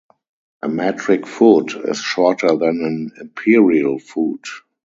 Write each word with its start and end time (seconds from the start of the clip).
A 0.63 0.67
metric 0.67 1.27
foot 1.27 1.75
is 1.75 1.99
shorter 1.99 2.57
than 2.57 2.83
an 2.83 3.11
imperial 3.21 3.99
foot. 3.99 4.47